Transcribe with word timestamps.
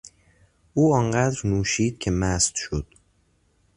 او 0.73 0.93
آنقدر 0.95 1.47
نوشید 1.47 1.97
که 1.97 2.11
مست 2.11 2.55
شد. 2.55 2.87